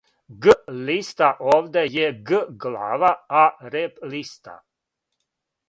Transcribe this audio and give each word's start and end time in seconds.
г 0.43 0.53
листа, 0.87 1.27
овде 1.57 1.83
је 1.97 2.09
г 2.31 2.41
глава 2.65 3.13
а 3.45 3.47
реп 3.77 4.03
листа. 4.17 4.59